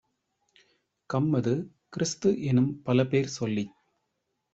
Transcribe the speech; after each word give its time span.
கம்மது, 1.09 1.53
கிறிஸ்து-எனும் 1.93 2.71
பலபேர் 2.85 3.31
சொல்லிச் 3.37 3.75